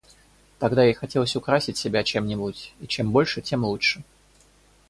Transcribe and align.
Тогда 0.57 0.83
ей 0.83 0.93
хотелось 0.95 1.35
украсить 1.35 1.77
себя 1.77 2.03
чем-нибудь, 2.03 2.73
и 2.79 2.87
чем 2.87 3.11
больше, 3.11 3.39
тем 3.43 3.63
лучше. 3.63 4.03